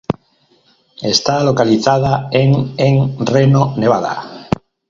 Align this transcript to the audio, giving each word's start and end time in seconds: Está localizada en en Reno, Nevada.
Está 1.03 1.43
localizada 1.43 2.27
en 2.31 2.73
en 2.79 3.23
Reno, 3.23 3.75
Nevada. 3.77 4.47